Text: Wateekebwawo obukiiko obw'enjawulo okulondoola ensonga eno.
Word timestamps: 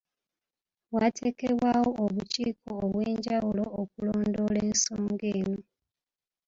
Wateekebwawo 0.95 1.89
obukiiko 2.03 2.69
obw'enjawulo 2.83 3.63
okulondoola 3.81 4.59
ensonga 4.69 5.27
eno. 5.37 5.59